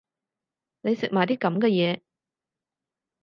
[0.81, 2.01] 你食埋啲噉嘅嘢